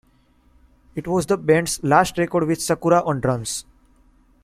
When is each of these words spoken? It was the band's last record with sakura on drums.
It 0.95 1.05
was 1.07 1.27
the 1.27 1.37
band's 1.37 1.83
last 1.83 2.17
record 2.17 2.47
with 2.47 2.59
sakura 2.59 3.03
on 3.05 3.19
drums. 3.19 3.65